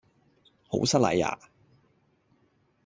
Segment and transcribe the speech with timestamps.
[0.67, 1.37] 好失禮呀?